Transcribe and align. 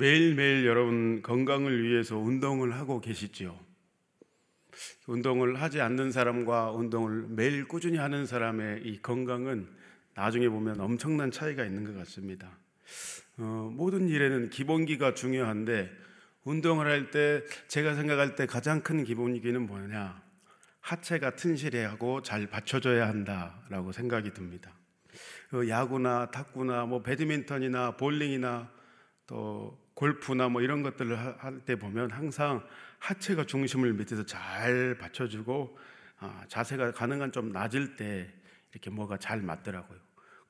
매일매일 0.00 0.64
여러분 0.64 1.22
건강을 1.22 1.82
위해서 1.82 2.16
운동을 2.16 2.72
하고 2.74 3.00
계시지요. 3.00 3.58
운동을 5.08 5.60
하지 5.60 5.80
않는 5.80 6.12
사람과 6.12 6.70
운동을 6.70 7.26
매일 7.30 7.66
꾸준히 7.66 7.98
하는 7.98 8.24
사람의 8.24 8.82
이 8.84 9.02
건강은 9.02 9.68
나중에 10.14 10.48
보면 10.48 10.80
엄청난 10.80 11.32
차이가 11.32 11.64
있는 11.64 11.82
것 11.82 11.96
같습니다. 11.96 12.48
어, 13.38 13.72
모든 13.74 14.08
일에는 14.08 14.50
기본기가 14.50 15.14
중요한데 15.14 15.90
운동을 16.44 16.86
할 16.86 17.10
때 17.10 17.42
제가 17.66 17.96
생각할 17.96 18.36
때 18.36 18.46
가장 18.46 18.82
큰 18.82 19.02
기본기는 19.02 19.66
뭐냐? 19.66 20.22
하체가 20.80 21.34
튼실해하고 21.34 22.22
잘 22.22 22.46
받쳐줘야 22.46 23.08
한다라고 23.08 23.90
생각이 23.90 24.32
듭니다. 24.32 24.70
그 25.50 25.68
야구나 25.68 26.30
탁구나 26.30 26.86
뭐 26.86 27.02
배드민턴이나 27.02 27.96
볼링이나 27.96 28.70
또 29.26 29.87
골프나 29.98 30.48
뭐 30.48 30.62
이런 30.62 30.84
것들을 30.84 31.16
할 31.42 31.60
때 31.64 31.74
보면 31.74 32.12
항상 32.12 32.64
하체가 33.00 33.44
중심을 33.44 33.94
밑에서 33.94 34.24
잘 34.24 34.96
받쳐주고 34.96 35.76
아, 36.20 36.44
자세가 36.46 36.92
가능한 36.92 37.32
좀 37.32 37.50
낮을 37.50 37.96
때 37.96 38.32
이렇게 38.72 38.90
뭐가 38.90 39.16
잘 39.18 39.42
맞더라고요. 39.42 39.98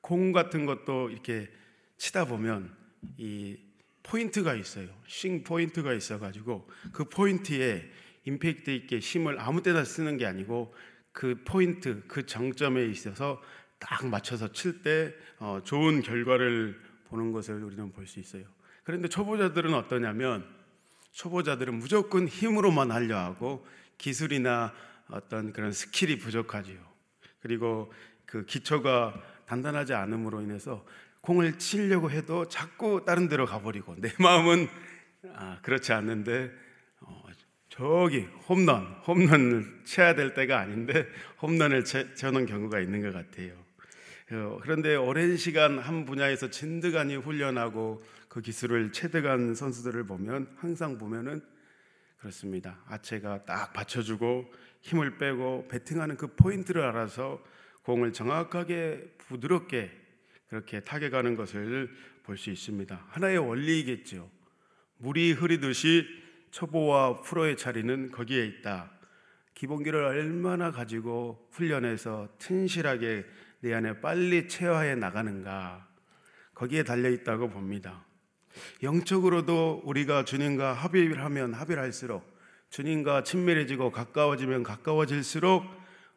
공 0.01 0.31
같은 0.33 0.67
것도 0.67 1.09
이렇게 1.09 1.49
치다 1.97 2.25
보면 2.25 2.75
이 3.17 3.57
포인트가 4.03 4.53
있어요. 4.53 4.87
싱 5.07 5.43
포인트가 5.43 5.93
있어가지고 5.93 6.69
그 6.93 7.05
포인트에 7.05 7.89
임팩트 8.25 8.69
있게 8.69 8.99
힘을 8.99 9.39
아무 9.39 9.63
때나 9.63 9.83
쓰는 9.83 10.17
게 10.17 10.27
아니고 10.27 10.75
그 11.11 11.41
포인트, 11.43 12.03
그 12.07 12.25
정점에 12.27 12.85
있어서 12.85 13.41
딱 13.79 14.05
맞춰서 14.05 14.51
칠때 14.51 15.13
어, 15.39 15.61
좋은 15.63 16.01
결과를 16.03 16.79
보는 17.05 17.31
것을 17.31 17.63
우리는 17.63 17.91
볼 17.91 18.05
수 18.05 18.19
있어요. 18.19 18.58
그런데 18.89 19.07
초보자들은 19.07 19.75
어떠냐면 19.75 20.43
초보자들은 21.11 21.75
무조건 21.75 22.27
힘으로만 22.27 22.89
하려 22.89 23.19
하고 23.19 23.63
기술이나 23.99 24.73
어떤 25.11 25.53
그런 25.53 25.71
스킬이 25.71 26.17
부족하지요. 26.17 26.79
그리고 27.39 27.93
그 28.25 28.45
기초가 28.45 29.13
단단하지 29.45 29.93
않음으로 29.93 30.41
인해서 30.41 30.83
공을 31.21 31.59
치려고 31.59 32.09
해도 32.09 32.47
자꾸 32.47 33.03
다른 33.05 33.29
데로 33.29 33.45
가버리고 33.45 33.93
내 33.99 34.11
마음은 34.17 34.67
아, 35.35 35.59
그렇지 35.61 35.93
않는데 35.93 36.51
어, 37.01 37.23
저기 37.69 38.21
홈런, 38.47 38.87
홈런을 39.05 39.81
쳐야 39.83 40.15
될 40.15 40.33
때가 40.33 40.57
아닌데 40.57 41.05
홈런을 41.43 41.85
쳐는 41.85 42.47
경우가 42.47 42.79
있는 42.79 43.03
것 43.03 43.13
같아요. 43.13 43.53
어, 44.31 44.59
그런데 44.63 44.95
오랜 44.95 45.37
시간 45.37 45.77
한 45.77 46.05
분야에서 46.05 46.49
진득하니 46.49 47.17
훈련하고 47.17 48.03
그 48.29 48.41
기술을 48.41 48.91
체득한 48.91 49.55
선수들을 49.55 50.05
보면 50.05 50.55
항상 50.57 50.97
보면은 50.97 51.41
그렇습니다. 52.19 52.79
하체가 52.85 53.43
딱 53.45 53.73
받쳐주고 53.73 54.51
힘을 54.81 55.17
빼고 55.17 55.67
배팅하는 55.67 56.15
그 56.15 56.27
포인트를 56.35 56.83
알아서 56.83 57.43
공을 57.83 58.13
정확하게 58.13 59.15
부드럽게 59.17 59.91
그렇게 60.49 60.79
타격하는 60.81 61.35
것을 61.35 61.89
볼 62.23 62.37
수 62.37 62.51
있습니다. 62.51 63.05
하나의 63.07 63.39
원리이겠죠. 63.39 64.29
물이 64.97 65.31
흐르듯이 65.31 66.05
초보와 66.51 67.21
프로의 67.21 67.57
차리는 67.57 68.11
거기에 68.11 68.45
있다. 68.45 68.91
기본기를 69.55 70.03
얼마나 70.03 70.71
가지고 70.71 71.49
훈련해서 71.51 72.29
튼실하게 72.37 73.25
내 73.61 73.73
안에 73.73 73.99
빨리 73.99 74.47
체화해 74.47 74.95
나가는가 74.95 75.87
거기에 76.53 76.83
달려 76.83 77.09
있다고 77.09 77.49
봅니다. 77.49 78.05
영적으로도 78.83 79.81
우리가 79.85 80.25
주님과 80.25 80.73
합의를 80.73 81.23
하면 81.23 81.53
합의를 81.53 81.81
할수록 81.81 82.23
주님과 82.69 83.23
친밀해지고 83.23 83.91
가까워지면 83.91 84.63
가까워질수록 84.63 85.63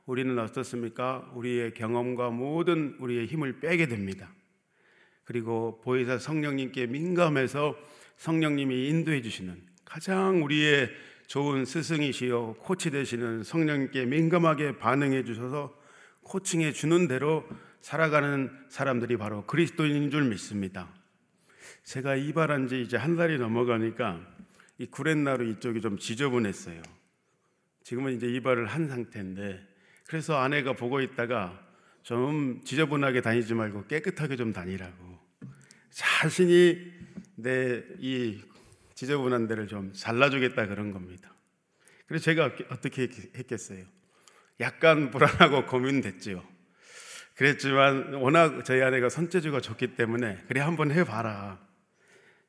우리는 0.07 0.39
어떻습니까? 0.39 1.31
우리의 1.35 1.75
경험과 1.75 2.31
모든 2.31 2.97
우리의 2.99 3.27
힘을 3.27 3.61
빼게 3.61 3.87
됩니다. 3.87 4.33
그리고 5.25 5.81
보혜사 5.83 6.19
성령님께 6.19 6.87
민감해서 6.87 7.77
성령님이 8.17 8.89
인도해 8.89 9.23
주시는 9.23 9.63
가장 9.85 10.43
우리의 10.45 10.91
좋은 11.29 11.65
스승이시요 11.65 12.57
코치 12.61 12.91
되시는 12.91 13.45
성령님께 13.45 14.05
민감하게 14.05 14.79
반응해 14.79 15.25
주셔서 15.25 15.75
코칭해 16.25 16.73
주는 16.73 17.09
대로 17.09 17.45
살아가는 17.81 18.51
사람들이 18.69 19.17
바로 19.17 19.47
그리스도인인 19.47 20.11
줄 20.11 20.25
믿습니다. 20.25 20.89
제가 21.85 22.17
이발한 22.17 22.69
지 22.69 22.83
이제 22.83 22.97
한 22.97 23.17
달이 23.17 23.39
넘어가니까 23.39 24.21
이 24.79 24.87
구렛나루 24.87 25.45
이쪽이 25.51 25.81
좀 25.81 25.99
지저분했어요. 25.99 26.83
지금은 27.85 28.15
이제 28.17 28.27
이발을 28.27 28.67
한 28.67 28.89
상태인데 28.89 29.61
그래서 30.07 30.39
아내가 30.39 30.75
보고 30.75 31.01
있다가 31.01 31.61
좀 32.03 32.63
지저분하게 32.65 33.21
다니지 33.21 33.55
말고 33.55 33.87
깨끗하게 33.87 34.37
좀 34.37 34.53
다니라고 34.53 35.19
자신이 35.91 36.93
내 37.37 37.83
이 38.01 38.41
지저분한 39.03 39.49
데를 39.49 39.67
좀 39.67 39.93
잘라주겠다 39.93 40.67
그런 40.67 40.93
겁니다. 40.93 41.35
그래서 42.07 42.25
제가 42.25 42.53
어떻게 42.71 43.09
했겠어요? 43.37 43.85
약간 44.61 45.11
불안하고 45.11 45.67
고민됐지요. 45.67 46.41
그랬지만 47.37 48.15
워낙 48.15 48.65
저희 48.65 48.83
아내가 48.83 49.09
손재주가 49.09 49.61
좋기 49.61 49.97
때문에 49.97 50.39
그래 50.49 50.61
한번 50.61 50.91
해봐라. 50.91 51.59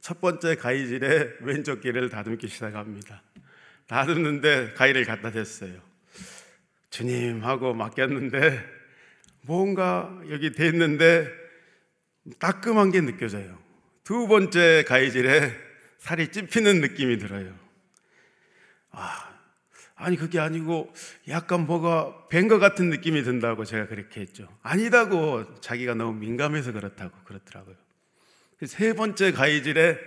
첫 0.02 0.20
번째 0.20 0.56
가위질에 0.56 1.38
왼쪽 1.42 1.82
귀를 1.82 2.10
다듬기 2.10 2.48
시작합니다. 2.48 3.24
다듬는데 3.88 4.74
가위를 4.74 5.06
갖다 5.06 5.32
댔어요. 5.32 5.80
주님 6.90 7.44
하고 7.44 7.74
맡겼는데 7.74 8.64
뭔가 9.42 10.16
여기 10.30 10.52
됐는데 10.52 11.28
따끔한 12.40 12.92
게 12.92 13.02
느껴져요. 13.02 13.58
두 14.04 14.28
번째 14.28 14.84
가위질에 14.88 15.56
살이 15.98 16.28
찝히는 16.30 16.82
느낌이 16.82 17.18
들어요. 17.18 17.58
아, 18.92 19.33
아니 20.04 20.18
그게 20.18 20.40
아니고 20.40 20.94
약간 21.30 21.66
뭐가 21.66 22.28
뵌것 22.30 22.60
같은 22.60 22.90
느낌이 22.90 23.24
든다고 23.24 23.66
제가 23.66 23.88
그렇게 23.88 24.22
했죠. 24.22 24.48
아니다고 24.62 25.60
자기가 25.62 25.94
너무 25.96 26.14
민감해서 26.20 26.72
그렇다고 26.74 27.18
그렇더라고요. 27.26 27.76
세 28.66 28.94
번째 28.94 29.32
가위질에 29.32 29.98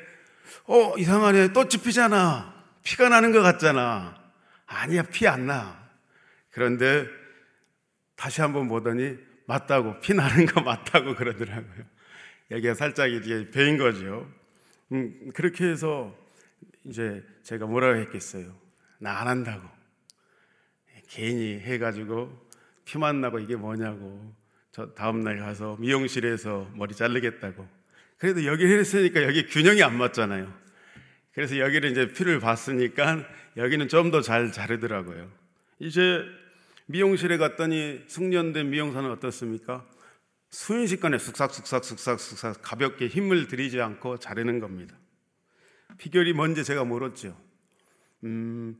어 0.67 0.95
이상하네 0.97 1.53
또 1.53 1.69
찝히잖아 1.69 2.55
피가 2.83 3.09
나는 3.09 3.33
것 3.33 3.43
같잖아 3.43 4.15
아니야 4.67 5.03
피 5.03 5.27
안 5.27 5.47
나. 5.47 5.85
그런데 6.51 7.06
다시 8.17 8.41
한번 8.41 8.69
보더니 8.69 9.17
맞다고 9.47 10.01
피 10.01 10.15
나는 10.15 10.47
거 10.47 10.61
맞다고 10.61 11.15
그러더라고요. 11.15 11.85
여기가 12.51 12.75
살짝 12.75 13.11
이게 13.11 13.51
배인 13.51 13.77
거죠. 13.77 14.31
음, 14.93 15.31
그렇게 15.35 15.65
해서 15.67 16.17
이제 16.85 17.23
제가 17.43 17.67
뭐라고 17.67 17.99
했겠어요. 18.01 18.55
나 18.99 19.21
안 19.21 19.29
한다고. 19.29 19.75
괜히 21.09 21.59
해가지고 21.61 22.47
피만 22.84 23.21
나고 23.21 23.39
이게 23.39 23.56
뭐냐고. 23.56 24.34
저 24.72 24.93
다음날 24.94 25.39
가서 25.39 25.77
미용실에서 25.81 26.71
머리 26.75 26.94
자르겠다고. 26.94 27.67
그래도 28.19 28.44
여기를 28.44 28.78
했으니까 28.81 29.22
여기 29.22 29.47
균형이 29.47 29.83
안 29.83 29.97
맞잖아요. 29.97 30.53
그래서 31.33 31.59
여기를 31.59 31.91
이제 31.93 32.12
피를 32.12 32.41
봤으니까 32.41 33.25
여기는 33.56 33.89
좀 33.89 34.11
더 34.11 34.21
잘 34.21 34.53
자르더라고요. 34.53 35.31
이제 35.78 36.22
미용실에 36.87 37.37
갔더니 37.38 38.05
숙련된 38.06 38.71
미용사는 38.71 39.11
어떻습니까? 39.11 39.84
순식간에 40.50 41.19
쑥삭쑥삭 41.19 42.61
가볍게 42.62 43.09
힘을 43.09 43.49
들이지 43.49 43.81
않고 43.81 44.19
자르는 44.19 44.61
겁니다. 44.61 44.94
비결이 45.99 46.33
뭔지 46.34 46.64
제가 46.64 46.85
모르죠. 46.85 47.37
음, 48.25 48.79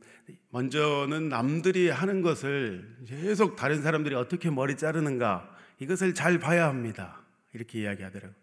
먼저는 0.49 1.29
남들이 1.29 1.89
하는 1.89 2.21
것을 2.21 2.87
계속 3.07 3.55
다른 3.55 3.81
사람들이 3.81 4.15
어떻게 4.15 4.49
머리 4.49 4.75
자르는가 4.75 5.55
이것을 5.79 6.13
잘 6.13 6.39
봐야 6.39 6.67
합니다. 6.67 7.21
이렇게 7.53 7.81
이야기하더라고요. 7.81 8.35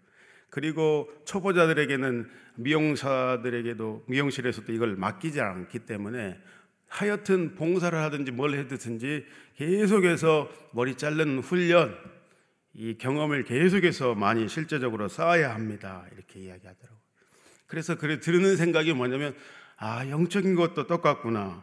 그리고 0.51 1.11
초보자들에게는 1.25 2.31
미용사들에게도 2.57 4.05
미용실에서도 4.07 4.73
이걸 4.73 4.95
맡기지 4.97 5.41
않기 5.41 5.81
때문에 5.81 6.39
하여튼 6.87 7.57
봉사를 7.57 7.99
하든지 7.99 8.31
뭘 8.31 8.55
해든지 8.55 9.27
계속해서 9.57 10.49
머리 10.73 10.95
자르는 10.95 11.41
훈련 11.41 11.97
이 12.73 12.97
경험을 12.99 13.43
계속해서 13.45 14.15
많이 14.15 14.49
실제적으로 14.49 15.09
쌓아야 15.09 15.55
합니다. 15.55 16.05
이렇게 16.13 16.41
이야기하더라고요. 16.41 17.01
그래서 17.67 17.97
그래 17.97 18.21
들으는 18.21 18.57
생각이 18.57 18.93
뭐냐면 18.93 19.35
아 19.77 20.09
영적인 20.09 20.55
것도 20.55 20.87
똑같구나. 20.87 21.63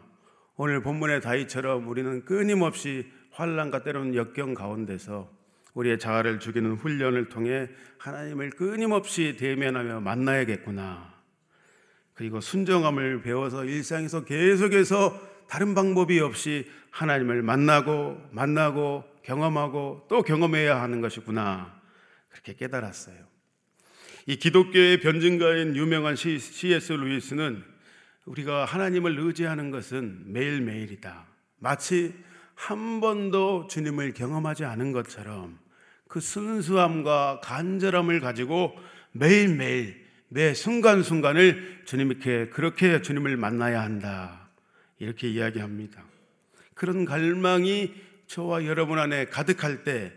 오늘 0.56 0.82
본문의 0.82 1.20
다이처럼 1.20 1.88
우리는 1.88 2.24
끊임없이 2.24 3.10
환란과 3.30 3.82
때로는 3.82 4.14
역경 4.14 4.54
가운데서 4.54 5.30
우리의 5.74 5.98
자아를 5.98 6.38
죽이는 6.38 6.74
훈련을 6.74 7.28
통해 7.28 7.68
하나님을 7.98 8.50
끊임없이 8.50 9.36
대면하며 9.38 10.00
만나야겠구나. 10.00 11.12
그리고 12.14 12.40
순정함을 12.40 13.22
배워서 13.22 13.64
일상에서 13.64 14.24
계속해서 14.24 15.18
다른 15.48 15.74
방법이 15.74 16.20
없이 16.20 16.70
하나님을 16.90 17.42
만나고 17.42 18.20
만나고 18.30 19.04
경험하고 19.22 20.06
또 20.08 20.22
경험해야 20.22 20.80
하는 20.80 21.00
것이구나. 21.00 21.80
그렇게 22.28 22.54
깨달았어요. 22.54 23.16
이 24.26 24.36
기독교의 24.36 25.00
변증가인 25.00 25.74
유명한 25.74 26.16
시, 26.16 26.38
C.S. 26.38 26.92
루이스는 26.92 27.71
우리가 28.26 28.64
하나님을 28.64 29.18
의지하는 29.18 29.70
것은 29.70 30.32
매일매일이다. 30.32 31.26
마치 31.58 32.14
한 32.54 33.00
번도 33.00 33.66
주님을 33.68 34.14
경험하지 34.14 34.64
않은 34.64 34.92
것처럼 34.92 35.58
그 36.06 36.20
순수함과 36.20 37.40
간절함을 37.42 38.20
가지고 38.20 38.76
매일매일 39.12 40.02
매 40.28 40.54
순간순간을 40.54 41.82
주님께 41.84 42.48
그렇게 42.48 43.02
주님을 43.02 43.36
만나야 43.36 43.82
한다. 43.82 44.48
이렇게 44.98 45.28
이야기합니다. 45.28 46.02
그런 46.74 47.04
갈망이 47.04 47.92
저와 48.26 48.64
여러분 48.64 48.98
안에 48.98 49.26
가득할 49.26 49.84
때 49.84 50.12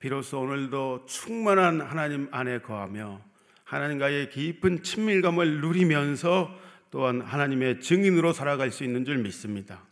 비로소 0.00 0.40
오늘도 0.40 1.04
충만한 1.06 1.80
하나님 1.82 2.28
안에 2.32 2.60
거하며 2.62 3.20
하나님과의 3.64 4.30
깊은 4.30 4.82
친밀감을 4.82 5.60
누리면서 5.60 6.50
또한 6.90 7.20
하나님의 7.20 7.80
증인으로 7.80 8.32
살아갈 8.32 8.70
수 8.70 8.84
있는 8.84 9.04
줄 9.04 9.18
믿습니다. 9.18 9.84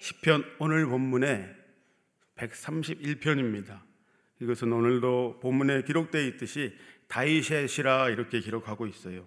시편 0.00 0.44
오늘 0.58 0.86
본문에 0.86 1.54
131편입니다. 2.36 3.80
이것은 4.40 4.72
오늘도 4.72 5.40
본문에 5.40 5.82
기록되어 5.82 6.22
있듯이 6.22 6.76
다이셋 7.08 7.68
시라 7.68 8.10
이렇게 8.10 8.40
기록하고 8.40 8.86
있어요. 8.86 9.26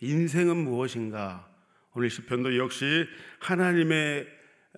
인생은 0.00 0.56
무엇인가? 0.56 1.48
오늘 1.92 2.08
시편도 2.08 2.56
역시 2.56 3.06
하나님의 3.40 4.26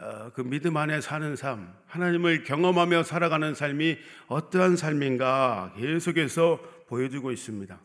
어, 0.00 0.30
그 0.32 0.40
믿음 0.40 0.76
안에 0.78 1.02
사는 1.02 1.36
삶, 1.36 1.72
하나님을 1.86 2.44
경험하며 2.44 3.02
살아가는 3.02 3.54
삶이 3.54 3.98
어떠한 4.26 4.76
삶인가 4.76 5.74
계속해서 5.76 6.86
보여주고 6.88 7.30
있습니다. 7.30 7.78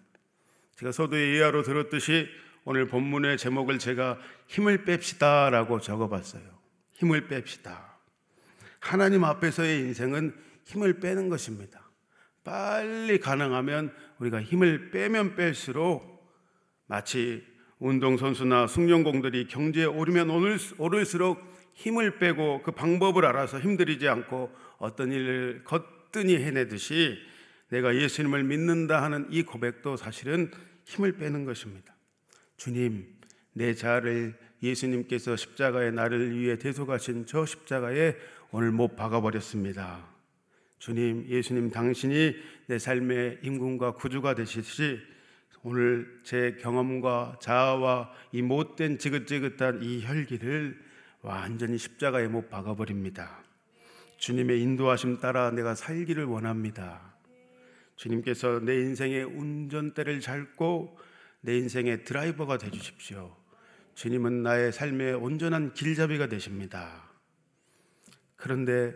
제가 0.78 0.92
서두에 0.94 1.36
이하로 1.36 1.64
들었듯이 1.64 2.30
오늘 2.70 2.86
본문의 2.86 3.38
제목을 3.38 3.80
제가 3.80 4.20
힘을 4.48 4.84
뺍시다 4.84 5.50
라고 5.52 5.80
적어봤어요. 5.80 6.44
힘을 6.96 7.30
뺍시다. 7.30 7.78
하나님 8.82 9.24
앞에서의 9.24 9.80
인생은 9.80 10.36
힘을 10.66 11.00
빼는 11.00 11.30
것입니다. 11.30 11.90
빨리 12.44 13.22
가능하면 13.22 13.94
우리가 14.20 14.42
힘을 14.42 14.92
빼면 14.92 15.38
뺄수록 15.38 16.30
마치 16.88 17.42
운동선수나 17.80 18.68
숙련공들이 18.68 19.48
경제에 19.48 19.86
오르면 19.86 20.30
오를수록 20.78 21.40
힘을 21.74 22.20
빼고 22.20 22.64
그 22.64 22.72
방법을 22.72 23.26
알아서 23.26 23.62
힘들이지 23.62 24.10
않고 24.10 24.54
어떤 24.78 25.14
일을 25.14 25.64
거뜬히 25.64 26.36
해내듯이 26.36 27.18
내가 27.70 27.96
예수님을 27.96 28.44
믿는다 28.44 29.02
하는 29.02 29.26
이 29.30 29.44
고백도 29.44 29.96
사실은 29.96 30.52
힘을 30.84 31.14
빼는 31.14 31.46
것입니다. 31.46 31.97
주님, 32.58 33.08
내 33.54 33.74
자아를 33.74 34.36
예수님께서 34.62 35.36
십자가의 35.36 35.92
나를 35.92 36.38
위해 36.38 36.58
대속하신 36.58 37.28
저 37.28 37.46
십자가에 37.46 38.16
오늘 38.52 38.72
못 38.72 38.96
박아버렸습니다. 38.96 40.08
주님, 40.80 41.28
예수님 41.28 41.70
당신이 41.70 42.36
내 42.66 42.80
삶의 42.80 43.40
임금과 43.44 43.94
구주가 43.94 44.36
되시듯이 44.36 45.00
오늘 45.62 46.22
제 46.24 46.58
경험과 46.60 47.38
자아와 47.42 48.12
이 48.32 48.42
못된 48.42 48.98
지긋지긋한 48.98 49.84
이 49.84 50.04
혈기를 50.04 50.80
완전히 51.22 51.78
십자가에 51.78 52.28
못 52.28 52.50
박아버립니다. 52.50 53.44
주님의 54.18 54.62
인도하심 54.62 55.20
따라 55.20 55.52
내가 55.52 55.76
살기를 55.76 56.26
원합니다. 56.26 57.16
주님께서 57.98 58.60
내 58.60 58.76
인생의 58.76 59.24
운전대를 59.24 60.22
잡고 60.22 60.98
내 61.42 61.58
인생의 61.58 62.04
드라이버가 62.04 62.58
되 62.58 62.70
주십시오. 62.72 63.36
주님은 63.96 64.44
나의 64.44 64.72
삶의 64.72 65.16
온전한 65.16 65.74
길잡이가 65.74 66.28
되십니다. 66.28 67.10
그런데 68.36 68.94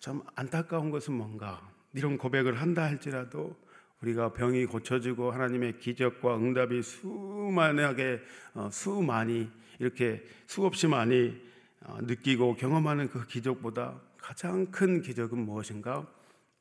좀 0.00 0.22
안타까운 0.34 0.90
것은 0.90 1.14
뭔가 1.14 1.62
이런 1.94 2.18
고백을 2.18 2.60
한다 2.60 2.82
할지라도 2.82 3.56
우리가 4.02 4.32
병이 4.32 4.66
고쳐지고 4.66 5.32
하나님의 5.32 5.78
기적과 5.78 6.36
응답이 6.36 6.82
수만하게 6.82 8.20
어, 8.54 8.68
수많이 8.70 9.50
이렇게 9.78 10.24
수없이 10.46 10.86
많이 10.86 11.34
어, 11.82 11.98
느끼고 12.02 12.56
경험하는 12.56 13.08
그 13.08 13.26
기적보다 13.26 14.00
가장 14.16 14.66
큰 14.66 15.00
기적은 15.00 15.38
무엇인가? 15.38 16.06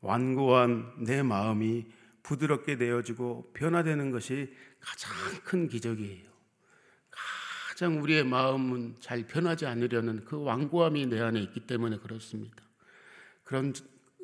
완고한 0.02 0.94
내 1.00 1.24
마음이 1.24 1.86
부드럽게 2.28 2.76
되어지고 2.76 3.52
변화되는 3.54 4.12
것이 4.12 4.54
가장 4.82 5.12
큰 5.46 5.70
기적이에요. 5.70 6.28
가장 7.10 8.02
우리의 8.02 8.26
마음은 8.26 8.98
잘 9.00 9.26
변하지 9.26 9.66
않으려는 9.66 10.26
그 10.26 10.42
완고함이 10.44 11.06
내 11.06 11.22
안에 11.22 11.40
있기 11.40 11.62
때문에 11.62 12.00
그렇습니다. 12.00 12.64
그런 13.46 13.74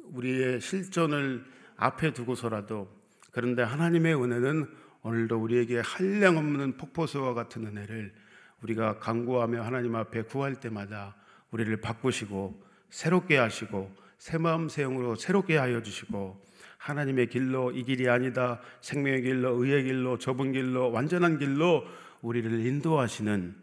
우리의 0.03 0.59
실존을 0.59 1.45
앞에 1.77 2.11
두고서라도 2.11 2.93
그런데 3.31 3.63
하나님의 3.63 4.21
은혜는 4.21 4.69
오늘도 5.03 5.41
우리에게 5.41 5.79
한량 5.79 6.37
없는 6.37 6.77
폭포수와 6.77 7.33
같은 7.33 7.65
은혜를 7.65 8.13
우리가 8.61 8.99
간구하며 8.99 9.61
하나님 9.61 9.95
앞에 9.95 10.23
구할 10.23 10.59
때마다 10.59 11.15
우리를 11.51 11.75
바꾸시고 11.79 12.61
새롭게 12.89 13.37
하시고 13.37 13.95
새 14.17 14.37
마음 14.37 14.67
새 14.67 14.83
영으로 14.83 15.15
새롭게 15.15 15.57
하여 15.57 15.81
주시고 15.81 16.43
하나님의 16.83 17.27
길로 17.27 17.71
이 17.71 17.83
길이 17.83 18.09
아니다 18.09 18.59
생명의 18.81 19.21
길로 19.21 19.63
의의 19.63 19.85
길로 19.85 20.17
좁은 20.17 20.51
길로 20.51 20.91
완전한 20.91 21.39
길로 21.39 21.85
우리를 22.21 22.65
인도하시는 22.65 23.55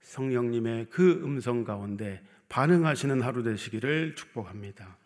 성령님의 0.00 0.88
그 0.90 1.22
음성 1.24 1.62
가운데 1.62 2.20
반응하시는 2.48 3.22
하루 3.22 3.44
되시기를 3.44 4.16
축복합니다. 4.16 4.96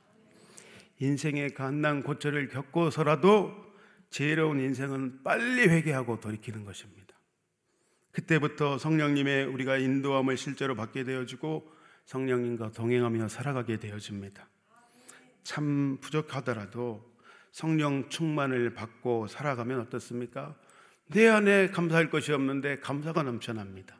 인생의 0.99 1.50
간난 1.50 2.03
고초를 2.03 2.49
겪고서라도 2.49 3.55
지혜로운 4.09 4.61
인생은 4.61 5.23
빨리 5.23 5.69
회개하고 5.69 6.20
돌이키는 6.20 6.65
것입니다. 6.65 7.15
그때부터 8.12 8.79
성령님의 8.79 9.44
우리가 9.44 9.76
인도함을 9.76 10.39
실제로 10.39 10.75
받게 10.75 11.05
되어지고 11.05 11.70
성령님과 12.06 12.72
동행하며 12.72 13.29
살아가게 13.29 13.77
되어집니다. 13.77 14.48
참 15.43 15.98
부족하더라도 16.01 17.07
성령 17.52 18.08
충만을 18.08 18.74
받고 18.74 19.26
살아가면 19.26 19.81
어떻습니까? 19.81 20.55
내 21.08 21.26
안에 21.26 21.69
감사할 21.69 22.10
것이 22.10 22.32
없는데 22.32 22.81
감사가 22.81 23.22
넘쳐납니다. 23.22 23.96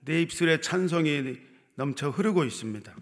내 0.00 0.20
입술에 0.22 0.60
찬송이 0.60 1.38
넘쳐 1.74 2.10
흐르고 2.10 2.44
있습니다. 2.44 2.94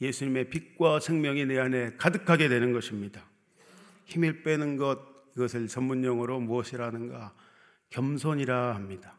예수님의 0.00 0.50
빛과 0.50 1.00
생명이 1.00 1.46
내 1.46 1.58
안에 1.58 1.96
가득하게 1.96 2.48
되는 2.48 2.72
것입니다. 2.72 3.24
힘을 4.06 4.42
빼는 4.42 4.76
것, 4.76 4.98
이것을 5.36 5.68
전문용어로 5.68 6.40
무엇이라는가? 6.40 7.34
겸손이라 7.90 8.74
합니다. 8.74 9.16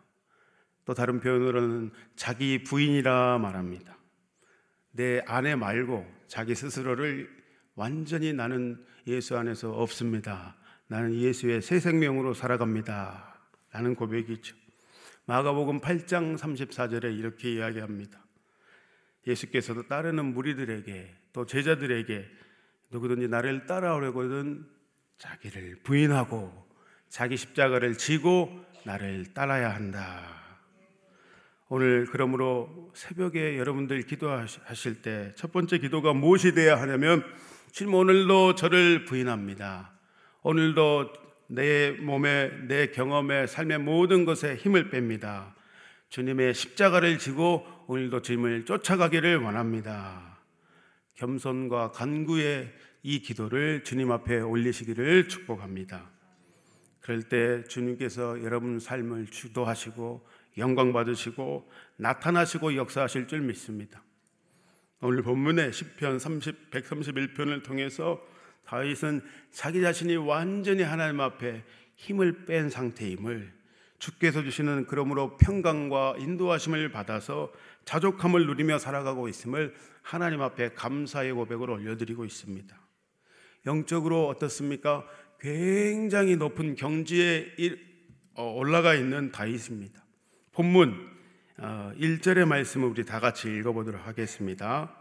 또 0.85 0.93
다른 0.93 1.19
표현으로는 1.19 1.91
자기 2.15 2.63
부인이라 2.63 3.39
말합니다. 3.39 3.97
내 4.91 5.21
아내 5.27 5.55
말고 5.55 6.07
자기 6.27 6.55
스스로를 6.55 7.29
완전히 7.77 8.33
나는 8.33 8.83
예수 9.05 9.37
안에서 9.37 9.71
없습니다. 9.71 10.55
나는 10.87 11.13
예수의 11.13 11.61
새 11.61 11.79
생명으로 11.79 12.33
살아갑니다. 12.33 13.39
라는 13.71 13.93
고백이죠. 13.95 14.55
마가복음 15.25 15.79
8장 15.79 16.37
34절에 16.37 17.17
이렇게 17.17 17.53
이야기합니다. 17.53 18.19
예수께서도 19.27 19.87
따르는 19.87 20.25
무리들에게 20.33 21.15
또 21.33 21.45
제자들에게 21.45 22.25
누구든지 22.89 23.27
나를 23.27 23.67
따라오려거든 23.67 24.65
자기를 25.19 25.81
부인하고 25.83 26.51
자기 27.09 27.37
십자가를 27.37 27.95
지고 27.97 28.49
나를 28.85 29.33
따라야 29.33 29.75
한다. 29.75 30.23
오늘 31.69 32.07
그러므로 32.09 32.91
새벽에 32.95 33.59
여러분들 33.59 34.01
기도하실 34.03 35.01
때 35.03 35.33
첫 35.35 35.51
번째 35.51 35.77
기도가 35.77 36.13
무엇이 36.13 36.53
되어야 36.53 36.81
하냐면 36.81 37.23
주님 37.71 37.93
오늘도 37.93 38.55
저를 38.55 39.05
부인합니다. 39.05 39.91
오늘도 40.41 41.13
내 41.47 41.91
몸에 41.91 42.49
내 42.67 42.87
경험에 42.87 43.45
삶의 43.45 43.79
모든 43.79 44.25
것에 44.25 44.55
힘을 44.55 44.89
뺍니다. 44.89 45.53
주님의 46.09 46.53
십자가를 46.53 47.19
지고 47.19 47.65
오늘도 47.87 48.21
주님을 48.21 48.65
쫓아가기를 48.65 49.37
원합니다. 49.37 50.39
겸손과 51.15 51.91
간구의 51.91 52.73
이 53.03 53.19
기도를 53.19 53.83
주님 53.83 54.11
앞에 54.11 54.39
올리시기를 54.39 55.27
축복합니다. 55.27 56.09
그럴 57.01 57.23
때 57.23 57.63
주님께서 57.65 58.43
여러분 58.43 58.79
삶을 58.79 59.27
주도하시고 59.27 60.27
영광 60.57 60.93
받으시고 60.93 61.69
나타나시고 61.97 62.75
역사하실 62.75 63.27
줄 63.27 63.41
믿습니다. 63.41 64.01
오늘 64.99 65.21
본문의 65.21 65.73
시편 65.73 66.17
30 66.17 66.71
131편을 66.71 67.63
통해서 67.63 68.19
다윗은 68.65 69.21
자기 69.51 69.81
자신이 69.81 70.15
완전히 70.15 70.81
하나님 70.81 71.21
앞에 71.21 71.63
힘을 71.95 72.45
뺀 72.45 72.69
상태임을 72.69 73.53
주께서 73.99 74.41
주시는 74.41 74.87
그러므로 74.87 75.37
평강과 75.37 76.15
인도하심을 76.17 76.91
받아서 76.91 77.51
자족함을 77.85 78.47
누리며 78.47 78.79
살아가고 78.79 79.27
있음을 79.29 79.75
하나님 80.01 80.41
앞에 80.41 80.73
감사의 80.73 81.33
고백을 81.33 81.69
올려드리고 81.69 82.25
있습니다. 82.25 82.75
영적으로 83.67 84.27
어떻습니까? 84.27 85.05
굉장히 85.39 86.35
높은 86.35 86.75
경지에 86.75 87.53
어, 88.33 88.51
올라가 88.51 88.95
있는 88.95 89.31
다윗입니다. 89.31 90.03
본문 90.53 91.16
1절의 91.59 92.43
어, 92.43 92.45
말씀을 92.45 92.87
우리 92.87 93.03
다 93.03 93.19
같이 93.19 93.47
읽어보도록 93.47 94.05
하겠습니다. 94.05 94.91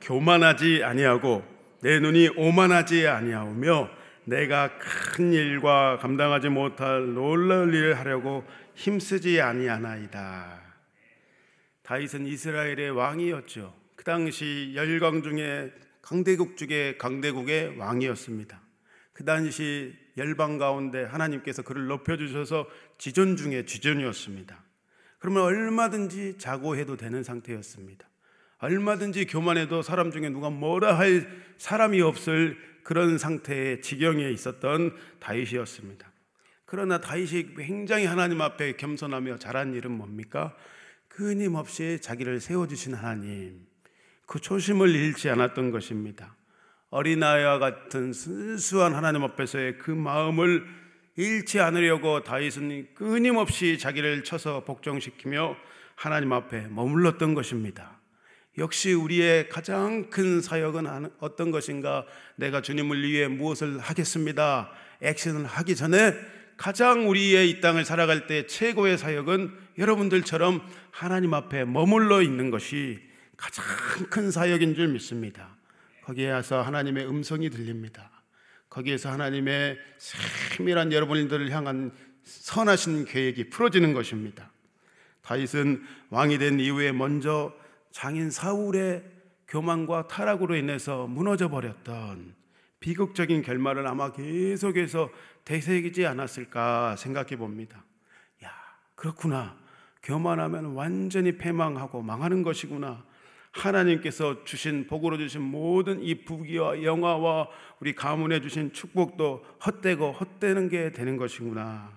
교만하지 0.00 0.82
아니하고 0.82 1.44
내 1.80 2.00
눈이 2.00 2.30
오만하지 2.36 3.06
아니하오며 3.06 3.90
내가 4.24 4.76
큰 4.78 5.32
일과 5.32 5.98
감당하지 5.98 6.48
못할 6.48 7.14
놀라울 7.14 7.74
일을 7.74 7.98
하려고 7.98 8.44
힘쓰지 8.74 9.40
아니하나이다. 9.40 10.60
다윗은 11.82 12.26
이스라엘의 12.26 12.90
왕이었죠. 12.90 13.74
그 13.94 14.04
당시 14.04 14.72
열강 14.74 15.22
중에 15.22 15.72
강대국 16.02 16.56
중에 16.56 16.96
강대국의 16.96 17.76
왕이었습니다. 17.78 18.60
그 19.12 19.24
당시 19.24 19.94
열방 20.16 20.58
가운데 20.58 21.04
하나님께서 21.04 21.62
그를 21.62 21.86
높여주셔서 21.86 22.66
지존 22.98 23.36
중에 23.36 23.64
지존이었습니다. 23.64 24.62
그러면 25.18 25.42
얼마든지 25.42 26.36
자고해도 26.38 26.96
되는 26.96 27.22
상태였습니다. 27.22 28.08
얼마든지 28.58 29.26
교만해도 29.26 29.82
사람 29.82 30.10
중에 30.10 30.28
누가 30.30 30.50
뭐라 30.50 30.98
할 30.98 31.28
사람이 31.58 32.00
없을 32.00 32.56
그런 32.82 33.18
상태의 33.18 33.80
지경에 33.82 34.30
있었던 34.30 34.94
다윗이었습니다. 35.20 36.10
그러나 36.66 37.00
다윗이 37.00 37.54
굉장히 37.56 38.04
하나님 38.04 38.40
앞에 38.40 38.76
겸손하며 38.76 39.38
잘한 39.38 39.74
일은 39.74 39.92
뭡니까? 39.92 40.56
끊임없이 41.08 41.98
자기를 42.00 42.40
세워주신 42.40 42.94
하나님, 42.94 43.66
그 44.26 44.40
초심을 44.40 44.90
잃지 44.90 45.30
않았던 45.30 45.70
것입니다. 45.70 46.34
어린아이와 46.94 47.58
같은 47.58 48.12
순수한 48.12 48.94
하나님 48.94 49.24
앞에서의 49.24 49.78
그 49.78 49.90
마음을 49.90 50.64
잃지 51.16 51.58
않으려고 51.58 52.22
다윗은 52.22 52.94
끊임없이 52.94 53.78
자기를 53.78 54.22
쳐서 54.22 54.62
복종시키며 54.62 55.56
하나님 55.96 56.32
앞에 56.32 56.68
머물렀던 56.68 57.34
것입니다. 57.34 57.98
역시 58.58 58.92
우리의 58.92 59.48
가장 59.48 60.08
큰 60.08 60.40
사역은 60.40 61.10
어떤 61.18 61.50
것인가? 61.50 62.06
내가 62.36 62.62
주님을 62.62 63.02
위해 63.02 63.26
무엇을 63.26 63.80
하겠습니다. 63.80 64.70
액션을 65.02 65.46
하기 65.46 65.74
전에 65.74 66.14
가장 66.56 67.08
우리의 67.08 67.50
이 67.50 67.60
땅을 67.60 67.84
살아갈 67.84 68.28
때 68.28 68.46
최고의 68.46 68.98
사역은 68.98 69.50
여러분들처럼 69.78 70.62
하나님 70.92 71.34
앞에 71.34 71.64
머물러 71.64 72.22
있는 72.22 72.52
것이 72.52 73.00
가장 73.36 73.64
큰 74.10 74.30
사역인 74.30 74.76
줄 74.76 74.86
믿습니다. 74.86 75.56
거기에 76.04 76.30
와서 76.30 76.60
하나님의 76.60 77.08
음성이 77.08 77.48
들립니다. 77.48 78.10
거기에서 78.68 79.10
하나님의 79.10 79.78
세밀한 79.98 80.92
여러분들을 80.92 81.50
향한 81.50 81.92
선하신 82.24 83.06
계획이 83.06 83.48
풀어지는 83.48 83.94
것입니다. 83.94 84.50
다윗은 85.22 85.82
왕이 86.10 86.38
된 86.38 86.60
이후에 86.60 86.92
먼저 86.92 87.54
장인 87.90 88.30
사울의 88.30 89.02
교만과 89.48 90.08
타락으로 90.08 90.56
인해서 90.56 91.06
무너져 91.06 91.48
버렸던 91.48 92.34
비극적인 92.80 93.42
결말을 93.42 93.86
아마 93.86 94.12
계속해서 94.12 95.10
되새기지 95.44 96.04
않았을까 96.04 96.96
생각해 96.96 97.36
봅니다. 97.36 97.82
야, 98.44 98.50
그렇구나. 98.94 99.56
교만하면 100.02 100.74
완전히 100.74 101.38
패망하고 101.38 102.02
망하는 102.02 102.42
것이구나. 102.42 103.04
하나님께서 103.54 104.44
주신 104.44 104.86
복으로 104.86 105.16
주신 105.16 105.40
모든 105.40 106.02
이 106.02 106.24
부귀와 106.24 106.82
영화와 106.82 107.48
우리 107.80 107.94
가문에 107.94 108.40
주신 108.40 108.72
축복도 108.72 109.44
헛되고 109.64 110.12
헛되는 110.12 110.68
게 110.68 110.90
되는 110.90 111.16
것이구나. 111.16 111.92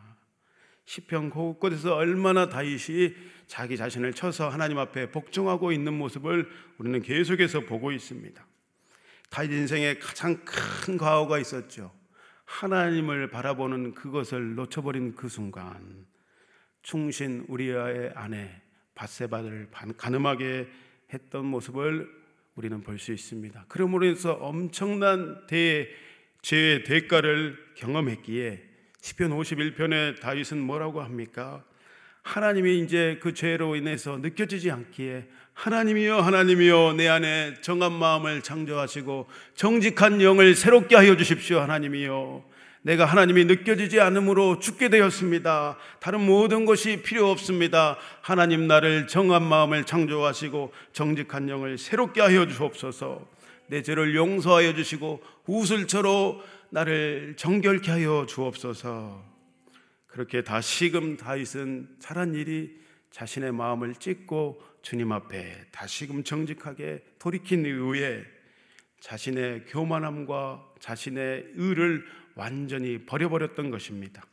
시편 0.85 1.31
곳곳에서 1.31 1.95
얼마나 1.95 2.47
다윗이 2.47 3.13
자기 3.47 3.75
자신을 3.75 4.13
쳐서 4.13 4.49
하나님 4.49 4.77
앞에 4.77 5.11
복종하고 5.11 5.71
있는 5.71 5.93
모습을 5.93 6.49
우리는 6.77 7.01
계속해서 7.01 7.61
보고 7.61 7.91
있습니다. 7.91 8.45
다윗 9.29 9.51
인생에 9.51 9.95
가장 9.95 10.39
큰 10.45 10.97
과오가 10.97 11.39
있었죠. 11.39 11.91
하나님을 12.45 13.29
바라보는 13.29 13.95
그것을 13.95 14.55
놓쳐버린 14.55 15.15
그 15.15 15.27
순간 15.27 16.05
충신 16.81 17.43
우리아의 17.49 18.13
아내 18.15 18.61
바세바를 18.95 19.69
가늠하게 19.97 20.67
했던 21.13 21.45
모습을 21.45 22.09
우리는 22.55 22.81
볼 22.81 22.97
수 22.97 23.13
있습니다. 23.13 23.65
그러므로 23.67 24.07
해서 24.07 24.33
엄청난 24.33 25.45
대 25.47 25.87
죄의 26.41 26.83
대가를 26.83 27.57
경험했기에 27.75 28.63
시편 29.01 29.31
51편에 29.31 30.19
다윗은 30.19 30.59
뭐라고 30.59 31.01
합니까? 31.01 31.63
하나님이 32.23 32.79
이제 32.79 33.19
그 33.21 33.33
죄로 33.33 33.75
인해서 33.75 34.17
느껴지지 34.17 34.69
않기에 34.71 35.27
하나님이여 35.53 36.19
하나님이여 36.19 36.95
내 36.97 37.07
안에 37.07 37.61
정한 37.61 37.93
마음을 37.93 38.41
창조하시고 38.41 39.27
정직한 39.55 40.21
영을 40.21 40.55
새롭게 40.55 40.95
하여 40.95 41.15
주십시오 41.15 41.59
하나님이여 41.59 42.43
내가 42.87 43.03
하나님이 43.03 43.43
느껴지지 43.43 43.99
않으므로 43.99 44.59
죽게 44.59 44.87
되었습니다. 44.87 45.77
다른 45.99 46.21
모든 46.21 46.63
것이 46.63 47.01
필요 47.01 47.29
없습니다. 47.29 47.97
하나님 48.21 48.65
나를 48.65 49.07
정한 49.07 49.43
마음을 49.43 49.83
창조하시고 49.83 50.71
정직한 50.93 51.49
영을 51.49 51.77
새롭게 51.77 52.21
하여 52.21 52.47
주옵소서. 52.47 53.27
내 53.67 53.81
죄를 53.81 54.15
용서하여 54.15 54.73
주시고 54.73 55.21
우슬처로 55.47 56.41
나를 56.69 57.33
정결케 57.35 57.91
하여 57.91 58.25
주옵소서. 58.25 59.21
그렇게 60.07 60.41
다시금 60.45 61.17
다윗은 61.17 61.89
잘한 61.99 62.35
일이 62.35 62.73
자신의 63.11 63.51
마음을 63.51 63.95
찢고 63.95 64.61
주님 64.81 65.11
앞에 65.11 65.65
다시금 65.73 66.23
정직하게 66.23 67.03
돌이킨 67.19 67.65
이후에 67.65 68.23
자신의 69.01 69.65
교만함과 69.65 70.63
자신의 70.79 71.47
의를 71.55 72.05
완전히 72.37 72.99
버려버렸던 73.05 73.71
것입니다. 73.71 74.23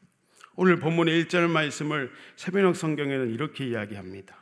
오늘 0.56 0.78
본문의 0.78 1.24
1절 1.24 1.48
말씀을 1.50 2.12
세변역 2.36 2.76
성경에는 2.76 3.30
이렇게 3.30 3.66
이야기합니다. 3.66 4.36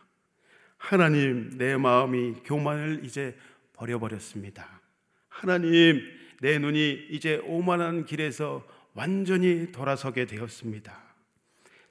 하나님, 0.77 1.57
내 1.57 1.77
마음이 1.77 2.43
교만을 2.45 3.05
이제 3.05 3.37
버려버렸습니다. 3.73 4.83
하나님, 5.29 6.03
내 6.41 6.59
눈이 6.59 7.07
이제 7.11 7.41
오만한 7.45 8.05
길에서 8.05 8.67
완전히 8.95 9.73
돌아서게 9.73 10.27
되었습니다. 10.27 11.01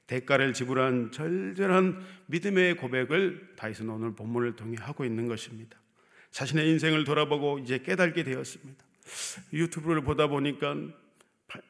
대가를 0.08 0.54
지불한 0.54 1.12
절절한 1.12 2.04
믿음의 2.28 2.76
고백을 2.76 3.54
다윗은 3.56 3.90
오늘 3.90 4.14
본문을 4.14 4.58
통해 4.58 4.76
하고 4.80 5.06
있는 5.06 5.28
것입니다. 5.28 5.80
자신의 6.32 6.70
인생을 6.70 7.06
돌아보고 7.06 7.60
이제 7.60 7.80
깨닫게 7.80 8.24
되었습니다. 8.24 8.86
유튜브를 9.54 10.02
보다 10.02 10.28
보니까 10.28 10.76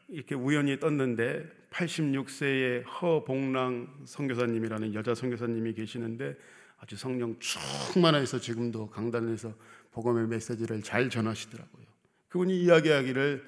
이렇게 0.08 0.36
우연히 0.36 0.80
떴는데 0.80 1.46
86세의 1.72 2.84
허봉랑 2.88 4.04
선교사님이라는 4.06 4.94
여자 4.94 5.16
선교사님이 5.16 5.74
계시는데 5.74 6.36
아주 6.80 6.96
성령 6.96 7.38
충만해서 7.40 8.40
지금도 8.40 8.90
강단에서 8.90 9.54
복음의 9.92 10.28
메시지를 10.28 10.82
잘 10.82 11.10
전하시더라고요. 11.10 11.86
그분이 12.30 12.62
이야기하기를 12.62 13.44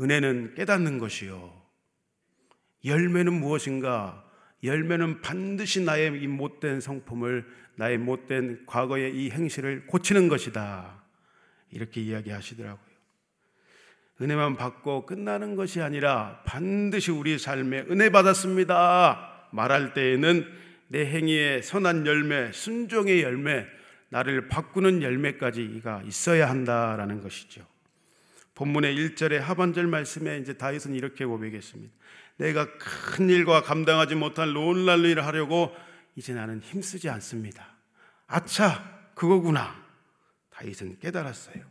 은혜는 0.00 0.54
깨닫는 0.54 0.98
것이요. 0.98 1.52
열매는 2.84 3.32
무엇인가? 3.32 4.24
열매는 4.62 5.22
반드시 5.22 5.82
나의 5.82 6.22
이 6.22 6.26
못된 6.26 6.80
성품을 6.80 7.46
나의 7.76 7.98
못된 7.98 8.64
과거의 8.66 9.16
이 9.16 9.30
행실을 9.30 9.86
고치는 9.86 10.28
것이다. 10.28 11.02
이렇게 11.70 12.00
이야기하시더라고요. 12.02 12.85
은혜만 14.20 14.56
받고 14.56 15.04
끝나는 15.06 15.56
것이 15.56 15.82
아니라 15.82 16.40
반드시 16.44 17.10
우리 17.10 17.38
삶에 17.38 17.86
은혜 17.90 18.10
받았습니다. 18.10 19.48
말할 19.52 19.92
때에는 19.92 20.46
내 20.88 21.06
행위의 21.06 21.62
선한 21.62 22.06
열매, 22.06 22.50
순종의 22.52 23.22
열매, 23.22 23.66
나를 24.08 24.48
바꾸는 24.48 25.02
열매까지가 25.02 26.02
있어야 26.06 26.48
한다라는 26.48 27.22
것이죠. 27.22 27.66
본문의 28.54 28.96
1절의 28.96 29.38
하반절 29.38 29.86
말씀에 29.86 30.38
이제 30.38 30.54
다윗은 30.54 30.94
이렇게 30.94 31.26
고백했습니다. 31.26 31.94
내가 32.38 32.66
큰 32.78 33.28
일과 33.28 33.62
감당하지 33.62 34.14
못할 34.14 34.52
놀랄 34.52 35.04
일을 35.04 35.26
하려고 35.26 35.74
이제 36.14 36.32
나는 36.32 36.60
힘쓰지 36.60 37.10
않습니다. 37.10 37.76
아차, 38.26 39.10
그거구나. 39.14 39.84
다윗은 40.50 41.00
깨달았어요. 41.00 41.62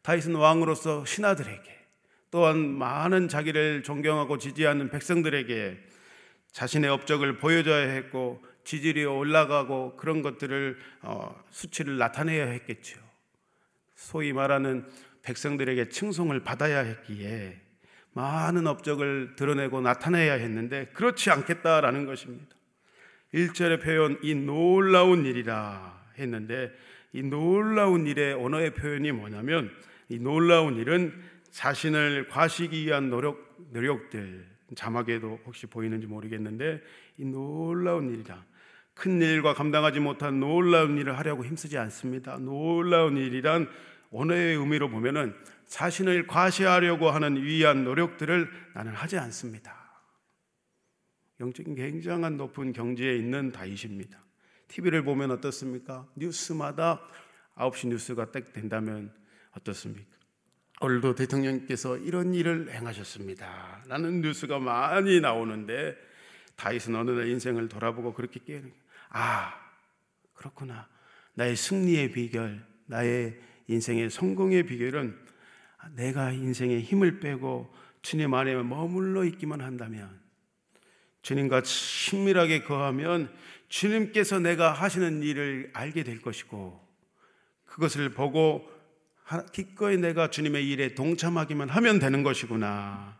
다윗은 0.00 0.34
왕으로서 0.34 1.04
신하들에게 1.04 1.81
또한 2.32 2.78
많은 2.78 3.28
자기를 3.28 3.82
존경하고 3.82 4.38
지지하는 4.38 4.88
백성들에게 4.88 5.78
자신의 6.50 6.88
업적을 6.88 7.36
보여줘야 7.36 7.90
했고 7.90 8.42
지지율이 8.64 9.04
올라가고 9.04 9.96
그런 9.96 10.22
것들을 10.22 10.78
어, 11.02 11.38
수치를 11.50 11.98
나타내야 11.98 12.46
했겠죠. 12.46 12.98
소위 13.94 14.32
말하는 14.32 14.86
백성들에게 15.22 15.90
칭송을 15.90 16.42
받아야 16.42 16.78
했기에 16.78 17.60
많은 18.14 18.66
업적을 18.66 19.36
드러내고 19.36 19.82
나타내야 19.82 20.32
했는데 20.32 20.86
그렇지 20.94 21.30
않겠다라는 21.30 22.06
것입니다. 22.06 22.56
1절의 23.34 23.82
표현 23.82 24.18
이 24.22 24.34
놀라운 24.34 25.26
일이라 25.26 26.02
했는데 26.18 26.72
이 27.12 27.22
놀라운 27.22 28.06
일의 28.06 28.32
언어의 28.32 28.72
표현이 28.72 29.12
뭐냐면 29.12 29.70
이 30.08 30.18
놀라운 30.18 30.78
일은 30.78 31.12
자신을 31.52 32.28
과시기 32.28 32.86
위한 32.86 33.10
노력 33.10 33.56
노력들 33.70 34.50
자막에도 34.74 35.38
혹시 35.44 35.66
보이는지 35.66 36.06
모르겠는데 36.06 36.80
이 37.18 37.24
놀라운 37.24 38.10
일이다. 38.10 38.44
큰 38.94 39.20
일과 39.20 39.54
감당하지 39.54 40.00
못한 40.00 40.40
놀라운 40.40 40.98
일을 40.98 41.16
하려고 41.18 41.44
힘쓰지 41.44 41.78
않습니다. 41.78 42.38
놀라운 42.38 43.16
일이란 43.16 43.68
언어의 44.10 44.56
의미로 44.56 44.88
보면은 44.90 45.34
자신을 45.66 46.26
과시하려고 46.26 47.10
하는 47.10 47.42
위한 47.42 47.84
노력들을 47.84 48.50
나는 48.74 48.92
하지 48.92 49.18
않습니다. 49.18 50.02
영적인 51.40 51.74
굉장한 51.74 52.36
높은 52.36 52.72
경지에 52.72 53.16
있는 53.16 53.52
다윗입니다. 53.52 54.22
TV를 54.68 55.02
보면 55.02 55.30
어떻습니까? 55.32 56.06
뉴스마다 56.14 57.00
9시 57.56 57.88
뉴스가 57.88 58.30
딱 58.30 58.52
된다면 58.52 59.12
어떻습니까? 59.52 60.11
오늘도 60.84 61.14
대통령께서 61.14 61.96
이런 61.96 62.34
일을 62.34 62.72
행하셨습니다. 62.74 63.84
라는 63.86 64.20
뉴스가 64.20 64.58
많이 64.58 65.20
나오는데 65.20 65.96
다윗은 66.56 66.96
어느 66.96 67.12
날 67.12 67.28
인생을 67.28 67.68
돌아보고 67.68 68.12
그렇게 68.14 68.40
깨는 68.44 68.72
아 69.10 69.54
그렇구나 70.34 70.88
나의 71.34 71.54
승리의 71.54 72.10
비결 72.10 72.66
나의 72.86 73.38
인생의 73.68 74.10
성공의 74.10 74.64
비결은 74.64 75.16
내가 75.94 76.32
인생에 76.32 76.80
힘을 76.80 77.20
빼고 77.20 77.72
주님 78.02 78.34
안에 78.34 78.56
머물러 78.56 79.24
있기만 79.24 79.60
한다면 79.60 80.20
주님과 81.22 81.62
친밀하게 81.62 82.64
거하면 82.64 83.32
주님께서 83.68 84.40
내가 84.40 84.72
하시는 84.72 85.22
일을 85.22 85.70
알게 85.74 86.02
될 86.02 86.20
것이고 86.20 86.84
그것을 87.66 88.10
보고 88.10 88.71
기꺼이 89.52 89.96
내가 89.96 90.28
주님의 90.30 90.68
일에 90.68 90.94
동참하기만 90.94 91.68
하면 91.68 91.98
되는 91.98 92.22
것이구나. 92.22 93.18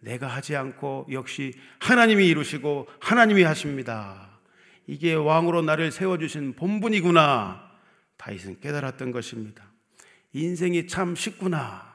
내가 0.00 0.26
하지 0.26 0.56
않고 0.56 1.06
역시 1.12 1.52
하나님이 1.78 2.26
이루시고 2.28 2.88
하나님이 3.00 3.42
하십니다. 3.44 4.30
이게 4.86 5.14
왕으로 5.14 5.62
나를 5.62 5.92
세워주신 5.92 6.54
본분이구나. 6.54 7.70
다윗은 8.16 8.60
깨달았던 8.60 9.12
것입니다. 9.12 9.64
인생이 10.32 10.86
참 10.86 11.14
쉽구나. 11.14 11.92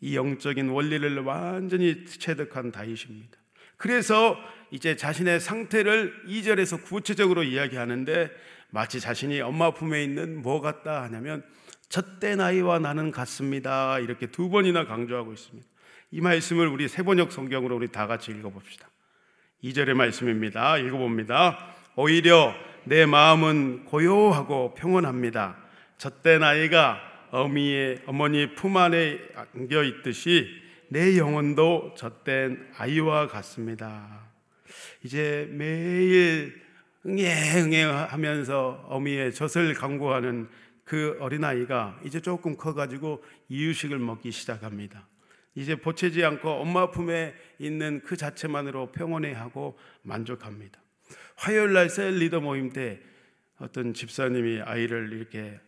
이 0.00 0.16
영적인 0.16 0.68
원리를 0.68 1.18
완전히 1.20 2.04
체득한 2.06 2.72
다윗입니다. 2.72 3.36
그래서 3.76 4.36
이제 4.70 4.96
자신의 4.96 5.40
상태를 5.40 6.24
2절에서 6.26 6.82
구체적으로 6.84 7.42
이야기하는데 7.42 8.30
마치 8.70 9.00
자신이 9.00 9.40
엄마 9.40 9.72
품에 9.72 10.02
있는 10.02 10.42
뭐 10.42 10.60
같다 10.60 11.02
하냐면 11.02 11.42
젖대 11.88 12.36
나이와 12.36 12.78
나는 12.78 13.10
같습니다. 13.10 13.98
이렇게 13.98 14.26
두 14.26 14.50
번이나 14.50 14.84
강조하고 14.84 15.32
있습니다. 15.32 15.66
이 16.10 16.20
말씀을 16.20 16.68
우리 16.68 16.88
세번역 16.88 17.32
성경으로 17.32 17.76
우리 17.76 17.88
다 17.88 18.06
같이 18.06 18.30
읽어봅시다. 18.30 18.88
2절의 19.64 19.94
말씀입니다. 19.94 20.78
읽어봅니다. 20.78 21.74
오히려 21.96 22.54
내 22.84 23.06
마음은 23.06 23.84
고요하고 23.86 24.74
평온합니다. 24.74 25.56
젖대 25.98 26.38
나이가 26.38 27.00
어미의 27.30 28.02
어머니 28.06 28.54
품 28.54 28.76
안에 28.76 29.18
안겨 29.34 29.82
있듯이 29.82 30.48
내 30.88 31.18
영혼도 31.18 31.94
젖된 31.96 32.70
아이와 32.78 33.28
같습니다. 33.28 34.28
이제 35.02 35.48
매일 35.52 36.62
응애응애 37.04 37.82
하면서 37.82 38.84
어미의 38.88 39.34
젖을 39.34 39.74
강구하는 39.74 40.48
그 40.88 41.18
어린아이가 41.20 42.00
이제 42.02 42.18
조금 42.18 42.56
커가지고 42.56 43.22
이유식을 43.50 43.98
먹기 43.98 44.30
시작합니다. 44.32 45.06
이제 45.54 45.76
보채지 45.76 46.24
않고 46.24 46.48
엄마 46.48 46.90
품에 46.90 47.34
있는 47.58 48.00
그 48.02 48.16
자체만으로 48.16 48.90
평온해하고 48.92 49.76
만족합니다. 50.02 50.80
화요일 51.36 51.74
날 51.74 51.90
셀 51.90 52.14
리더 52.18 52.40
모임 52.40 52.70
때 52.70 53.00
어떤 53.58 53.92
집사님이 53.92 54.62
아이를 54.62 55.12
이렇게 55.12 55.60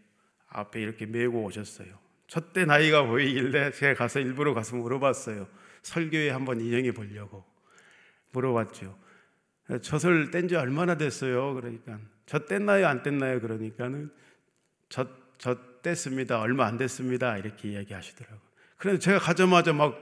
앞에 0.48 0.80
이렇게 0.80 1.04
메고 1.04 1.44
오셨어요. 1.44 1.98
첫 2.26 2.54
때 2.54 2.64
나이가 2.64 3.02
보이길래 3.04 3.72
제가 3.72 3.94
가서 3.98 4.20
일부러 4.20 4.54
가서 4.54 4.76
물어봤어요. 4.76 5.46
설교에 5.82 6.30
한번 6.30 6.60
인용해 6.62 6.92
보려고 6.92 7.44
물어봤죠. 8.32 8.98
젖을 9.82 10.30
뗀 10.30 10.48
지 10.48 10.56
얼마나 10.56 10.96
됐어요? 10.96 11.52
그러니까 11.54 11.98
젖 12.24 12.48
뗐나요? 12.48 12.84
안 12.86 13.02
뗐나요? 13.02 13.38
그러니까는 13.42 14.10
젖, 14.90 15.08
젖 15.38 15.70
뗐습니다. 15.82 16.38
얼마 16.40 16.66
안 16.66 16.76
됐습니다. 16.76 17.38
이렇게 17.38 17.70
이야기하시더라고요. 17.70 18.40
그래서 18.76 18.98
제가 18.98 19.18
가자마자 19.18 19.72
막 19.72 19.98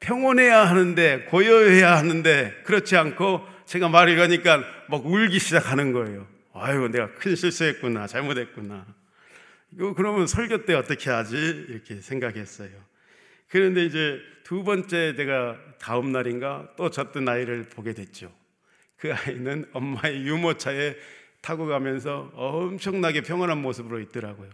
평온해야 0.00 0.66
하는데 0.68 1.24
고요해야 1.30 1.96
하는데 1.96 2.62
그렇지 2.64 2.96
않고 2.96 3.46
제가 3.64 3.88
말을 3.88 4.20
하니까 4.20 4.62
막 4.88 5.06
울기 5.06 5.38
시작하는 5.38 5.92
거예요. 5.92 6.26
아유, 6.52 6.88
내가 6.88 7.14
큰 7.14 7.34
실수했구나. 7.34 8.06
잘못했구나. 8.06 8.86
이거 9.72 9.94
그러면 9.94 10.26
설교 10.26 10.66
때 10.66 10.74
어떻게 10.74 11.08
하지? 11.08 11.36
이렇게 11.68 11.96
생각했어요. 11.96 12.70
그런데 13.48 13.84
이제 13.84 14.20
두 14.44 14.64
번째 14.64 15.14
제가 15.14 15.56
다음 15.78 16.12
날인가 16.12 16.68
또 16.76 16.90
젖든 16.90 17.28
아이를 17.28 17.68
보게 17.68 17.94
됐죠. 17.94 18.32
그 18.98 19.12
아이는 19.12 19.66
엄마의 19.72 20.26
유모차에 20.26 20.94
타고 21.42 21.66
가면서 21.66 22.30
엄청나게 22.34 23.22
평온한 23.22 23.60
모습으로 23.60 24.00
있더라고요. 24.00 24.48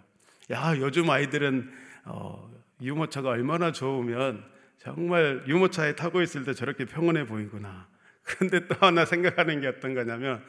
야, 0.50 0.74
요즘 0.78 1.08
아이들은 1.08 1.70
어, 2.06 2.50
유모차가 2.80 3.28
얼마나 3.28 3.70
좋으면 3.70 4.42
정말 4.78 5.44
유모차에 5.46 5.94
타고 5.94 6.22
있을 6.22 6.44
때 6.44 6.54
저렇게 6.54 6.86
평온해 6.86 7.26
보이구나. 7.26 7.86
그런데 8.24 8.66
또 8.66 8.74
하나 8.80 9.04
생각하는 9.04 9.60
게 9.60 9.66
어떤 9.68 9.94
거냐면 9.94 10.42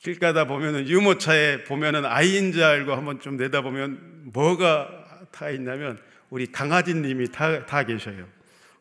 길 0.00 0.18
가다 0.18 0.46
보면은 0.46 0.86
유모차에 0.86 1.64
보면은 1.64 2.04
아이인 2.04 2.52
줄 2.52 2.62
알고 2.62 2.92
한번 2.92 3.18
좀 3.20 3.36
내다보면 3.36 4.30
뭐가 4.32 4.88
타 5.32 5.50
있냐면 5.50 5.98
우리 6.28 6.46
강아지님이 6.52 7.32
타, 7.32 7.64
타 7.64 7.84
계셔요. 7.84 8.26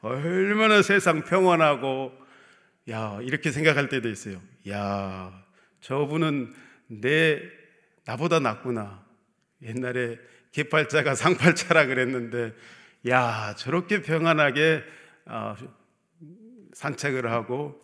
얼마나 0.01 0.81
세상 0.81 1.23
평온하고 1.23 2.11
야, 2.89 3.17
이렇게 3.21 3.51
생각할 3.51 3.87
때도 3.89 4.09
있어요. 4.09 4.41
야, 4.69 5.31
저분은 5.81 6.64
내, 6.87 7.41
나보다 8.05 8.39
낫구나. 8.39 9.03
옛날에 9.61 10.17
개팔자가 10.51 11.15
상팔자라 11.15 11.85
그랬는데, 11.87 12.53
야, 13.09 13.55
저렇게 13.57 14.01
평안하게 14.01 14.83
어, 15.25 15.55
산책을 16.73 17.31
하고 17.31 17.81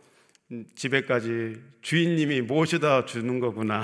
집에까지 0.76 1.62
주인님이 1.82 2.42
모셔다 2.42 3.06
주는 3.06 3.40
거구나. 3.40 3.84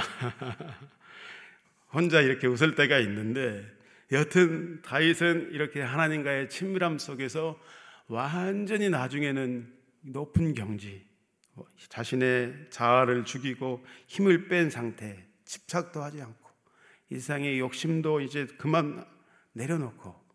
혼자 1.93 2.21
이렇게 2.21 2.47
웃을 2.47 2.75
때가 2.75 2.99
있는데, 2.99 3.65
여튼 4.11 4.81
다윗은 4.83 5.49
이렇게 5.51 5.81
하나님과의 5.81 6.49
친밀함 6.49 6.97
속에서 6.97 7.59
완전히 8.07 8.89
나중에는 8.89 9.73
높은 10.01 10.53
경지, 10.53 11.06
자신의 11.89 12.67
자아를 12.69 13.25
죽이고 13.25 13.83
힘을 14.07 14.47
뺀 14.47 14.69
상태, 14.69 15.25
집착도 15.45 16.01
하지 16.01 16.21
않고 16.21 16.49
이 17.09 17.15
세상의 17.15 17.59
욕심도 17.59 18.21
이제 18.21 18.47
그만 18.57 19.05
내려놓고 19.53 20.27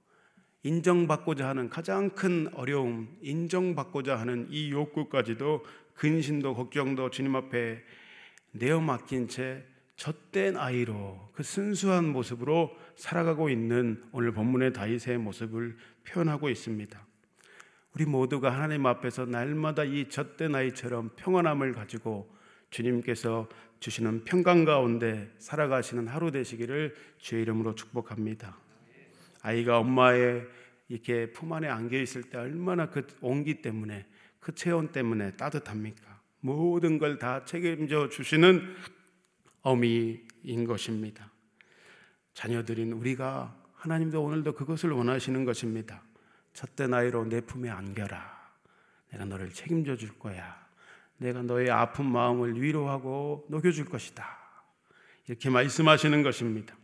인정받고자 0.64 1.48
하는 1.48 1.68
가장 1.68 2.10
큰 2.10 2.48
어려움, 2.54 3.16
인정받고자 3.20 4.18
하는 4.18 4.46
이 4.50 4.70
욕구까지도 4.70 5.64
근심도 5.94 6.54
걱정도 6.54 7.10
주님 7.10 7.34
앞에 7.36 7.82
내어 8.52 8.80
맡긴 8.80 9.28
채 9.28 9.64
젖된 9.96 10.56
아이로 10.56 11.30
그 11.32 11.42
순수한 11.42 12.08
모습으로 12.08 12.76
살아가고 12.96 13.50
있는 13.50 14.02
오늘 14.12 14.32
본문의 14.32 14.72
다윗의 14.72 15.18
모습을 15.18 15.76
표현하고 16.04 16.48
있습니다. 16.48 17.06
우리 17.94 18.06
모두가 18.06 18.50
하나님 18.50 18.86
앞에서 18.86 19.26
날마다 19.26 19.84
이 19.84 20.08
젖된 20.08 20.54
아이처럼 20.54 21.10
평안함을 21.16 21.74
가지고 21.74 22.34
주님께서 22.70 23.48
주시는 23.80 24.24
평강 24.24 24.64
가운데 24.64 25.30
살아가시는 25.38 26.08
하루 26.08 26.30
되시기를 26.30 26.94
주의 27.18 27.42
이름으로 27.42 27.74
축복합니다. 27.74 28.56
아이가 29.42 29.78
엄마의 29.78 30.46
이렇게 30.88 31.32
품 31.32 31.52
안에 31.52 31.68
안겨 31.68 31.98
있을 31.98 32.22
때 32.22 32.38
얼마나 32.38 32.88
그 32.88 33.06
온기 33.20 33.60
때문에 33.60 34.06
그 34.40 34.54
체온 34.54 34.88
때문에 34.92 35.32
따뜻합니까? 35.32 36.20
모든 36.40 36.98
걸 36.98 37.18
다 37.18 37.44
책임져 37.44 38.08
주시는 38.08 38.74
어미인 39.62 40.64
것입니다. 40.66 41.30
자녀들인 42.34 42.92
우리가 42.92 43.56
하나님도 43.74 44.22
오늘도 44.22 44.54
그것을 44.54 44.90
원하시는 44.92 45.44
것입니다. 45.44 46.02
첫째 46.52 46.86
나이로 46.86 47.26
내 47.26 47.40
품에 47.40 47.70
안겨라. 47.70 48.42
내가 49.10 49.24
너를 49.24 49.50
책임져 49.50 49.96
줄 49.96 50.18
거야. 50.18 50.60
내가 51.18 51.42
너의 51.42 51.70
아픈 51.70 52.06
마음을 52.06 52.60
위로하고 52.60 53.46
녹여줄 53.48 53.86
것이다. 53.86 54.38
이렇게 55.28 55.50
말씀하시는 55.50 56.22
것입니다. 56.22 56.76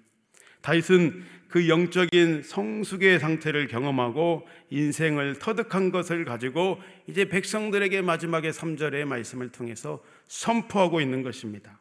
다윗은 0.60 1.24
그 1.48 1.68
영적인 1.68 2.42
성숙의 2.42 3.20
상태를 3.20 3.68
경험하고 3.68 4.46
인생을 4.70 5.38
터득한 5.38 5.90
것을 5.90 6.24
가지고 6.24 6.78
이제 7.06 7.28
백성들에게 7.28 8.02
마지막에 8.02 8.50
3절의 8.50 9.04
말씀을 9.06 9.50
통해서 9.50 10.02
선포하고 10.26 11.00
있는 11.00 11.22
것입니다. 11.22 11.78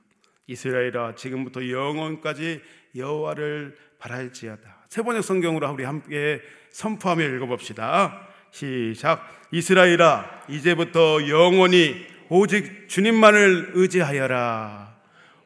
이스라엘아 0.48 1.16
지금부터 1.16 1.70
영원까지 1.70 2.62
여호와를 2.98 3.78
바랄지어다. 4.00 4.88
세 4.90 5.02
번역 5.02 5.24
성경으로 5.24 5.72
우리 5.72 5.84
함께 5.84 6.42
선포하며 6.72 7.24
읽어봅시다. 7.36 8.28
시작. 8.52 9.48
이스라엘아 9.52 10.46
이제부터 10.50 11.28
영원히 11.30 12.06
오직 12.30 12.88
주님만을 12.90 13.72
의지하여라. 13.74 14.98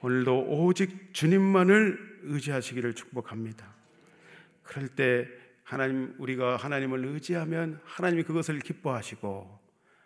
오늘도 0.01 0.45
오직 0.47 1.13
주님만을 1.13 2.19
의지하시기를 2.23 2.93
축복합니다. 2.93 3.65
그럴 4.63 4.87
때 4.87 5.27
하나님 5.63 6.15
우리가 6.17 6.57
하나님을 6.57 7.05
의지하면 7.05 7.79
하나님이 7.83 8.23
그것을 8.23 8.59
기뻐하시고 8.59 9.59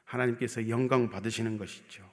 하나님께서 0.03 0.69
영광 0.69 1.10
받으시는 1.10 1.58
것이죠. 1.58 2.03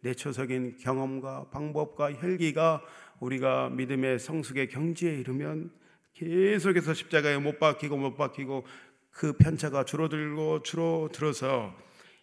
내초적인 0.00 0.76
경험과 0.78 1.46
방법과 1.50 2.12
혈기가 2.12 2.82
우리가 3.20 3.70
믿음의 3.70 4.18
성숙의 4.18 4.68
경지에 4.68 5.14
이르면 5.20 5.70
계속해서 6.14 6.94
십자가에 6.94 7.38
못 7.38 7.58
박히고 7.58 7.96
못 7.96 8.16
박히고 8.16 8.64
그 9.10 9.32
편차가 9.34 9.84
줄어들고 9.84 10.62
줄어들어서 10.62 11.74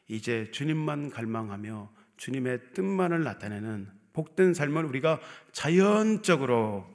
이제 0.08 0.50
주님만 0.52 1.10
갈망하며 1.10 1.90
주님의 2.18 2.60
뜻만을 2.74 3.24
나타내는 3.24 3.90
복된 4.14 4.54
삶을 4.54 4.86
우리가 4.86 5.20
자연적으로 5.52 6.86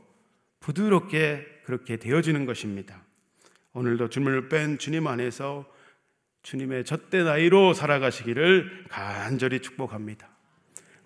부드럽게 0.60 1.46
그렇게 1.64 1.96
되어지는 1.96 2.44
것입니다. 2.44 3.02
오늘도 3.72 4.08
주님을 4.08 4.48
뺀 4.48 4.78
주님 4.78 5.06
안에서 5.06 5.66
주님의 6.42 6.84
젖대 6.84 7.24
나이로 7.24 7.74
살아가시기를 7.74 8.86
간절히 8.88 9.60
축복합니다. 9.60 10.28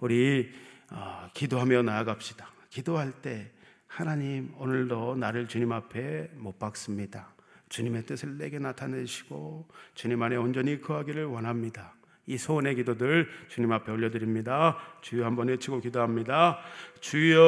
우리 0.00 0.50
어, 0.90 1.28
기도하며 1.32 1.82
나아갑시다. 1.82 2.50
기도할 2.70 3.12
때 3.12 3.50
하나님 3.86 4.54
오늘도 4.56 5.16
나를 5.16 5.48
주님 5.48 5.72
앞에 5.72 6.30
못 6.36 6.58
박습니다. 6.58 7.34
주님의 7.68 8.04
뜻을 8.06 8.38
내게 8.38 8.58
나타내시고 8.58 9.68
주님 9.94 10.22
안에 10.22 10.36
온전히 10.36 10.80
거하기를 10.80 11.26
원합니다. 11.26 11.94
이 12.26 12.38
소원의 12.38 12.76
기도들 12.76 13.28
주님 13.48 13.72
앞에 13.72 13.90
올려드립니다. 13.90 14.78
주여 15.00 15.26
한번 15.26 15.48
외치고 15.48 15.80
기도합니다. 15.80 16.60
주여 17.00 17.40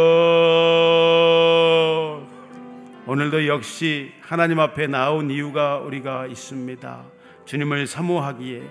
오늘도 3.06 3.46
역시 3.46 4.12
하나님 4.20 4.58
앞에 4.58 4.88
나온 4.88 5.30
이유가 5.30 5.78
우리가 5.78 6.26
있습니다. 6.26 7.04
주님을 7.44 7.86
사모하기에 7.86 8.62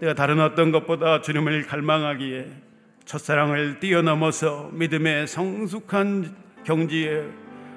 내가 0.00 0.14
다른 0.14 0.40
어떤 0.40 0.72
것보다 0.72 1.20
주님을 1.20 1.66
갈망하기에 1.66 2.71
첫사랑을 3.04 3.80
뛰어넘어서 3.80 4.70
믿음의 4.72 5.26
성숙한 5.26 6.34
경지에 6.64 7.24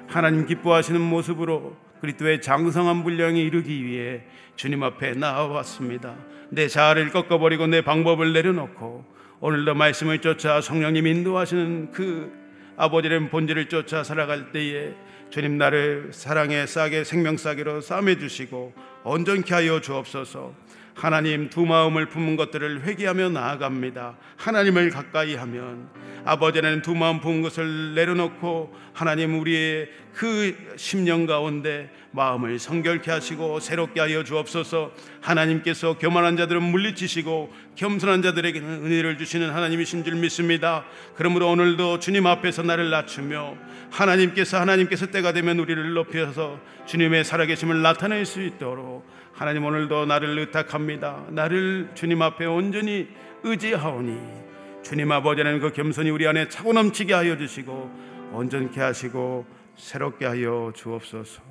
하나님 0.06 0.46
기뻐하시는 0.46 1.00
모습으로 1.00 1.76
그리스도의 2.00 2.40
장성한 2.40 3.02
분량에 3.02 3.40
이르기 3.40 3.84
위해 3.84 4.22
주님 4.54 4.82
앞에 4.82 5.14
나와왔습니다. 5.14 6.14
내 6.50 6.68
자아를 6.68 7.10
꺾어버리고 7.10 7.66
내 7.66 7.82
방법을 7.82 8.32
내려놓고 8.32 9.04
오늘도 9.40 9.74
말씀을 9.74 10.20
쫓아 10.20 10.60
성령님 10.60 11.06
인도하시는 11.06 11.92
그 11.92 12.32
아버지의 12.76 13.28
본질을 13.30 13.68
쫓아 13.68 14.04
살아갈 14.04 14.52
때에 14.52 14.94
주님 15.30 15.58
나를 15.58 16.10
사랑의 16.12 16.66
싸게 16.66 17.04
생명 17.04 17.36
싸게로 17.36 17.80
싸매 17.80 18.18
주시고 18.18 18.72
온전케 19.04 19.54
하여 19.54 19.80
주옵소서. 19.80 20.54
하나님 20.96 21.50
두 21.50 21.66
마음을 21.66 22.06
품은 22.06 22.36
것들을 22.36 22.82
회개하며 22.84 23.28
나아갑니다. 23.28 24.16
하나님을 24.36 24.88
가까이 24.88 25.34
하면 25.34 25.90
아버지는 26.24 26.80
두 26.80 26.94
마음 26.94 27.20
품은 27.20 27.42
것을 27.42 27.94
내려놓고 27.94 28.74
하나님 28.94 29.38
우리의 29.38 29.90
그 30.14 30.56
심령 30.76 31.26
가운데 31.26 31.90
마음을 32.12 32.58
성결케 32.58 33.10
하시고 33.10 33.60
새롭게 33.60 34.00
하여 34.00 34.24
주옵소서. 34.24 34.92
하나님께서 35.20 35.98
교만한 35.98 36.38
자들은 36.38 36.62
물리치시고 36.62 37.52
겸손한 37.74 38.22
자들에게는 38.22 38.86
은혜를 38.86 39.18
주시는 39.18 39.50
하나님이신 39.50 40.02
줄 40.02 40.14
믿습니다. 40.14 40.86
그러므로 41.14 41.50
오늘도 41.50 42.00
주님 42.00 42.26
앞에서 42.26 42.62
나를 42.62 42.88
낮추며 42.88 43.54
하나님께서 43.90 44.60
하나님께서 44.60 45.06
때가 45.06 45.32
되면 45.32 45.58
우리를 45.58 45.94
높여서 45.94 46.58
주님의 46.86 47.24
살아계심을 47.24 47.82
나타낼 47.82 48.26
수 48.26 48.42
있도록 48.42 49.06
하나님 49.32 49.64
오늘도 49.64 50.06
나를 50.06 50.38
의탁합니다. 50.38 51.26
나를 51.30 51.90
주님 51.94 52.22
앞에 52.22 52.46
온전히 52.46 53.08
의지하오니 53.42 54.46
주님 54.82 55.10
아버지 55.10 55.42
는 55.42 55.60
그 55.60 55.72
겸손이 55.72 56.10
우리 56.10 56.26
안에 56.26 56.48
차고 56.48 56.72
넘치게 56.72 57.12
하여 57.12 57.36
주시고 57.36 58.30
온전케 58.32 58.80
하시고 58.80 59.46
새롭게 59.76 60.26
하여 60.26 60.72
주옵소서. 60.74 61.42